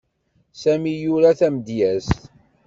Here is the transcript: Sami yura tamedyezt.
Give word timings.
Sami 0.61 0.93
yura 1.03 1.31
tamedyezt. 1.39 2.19